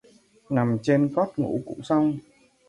[0.49, 2.17] Nằm trên cót ngủ cũng xong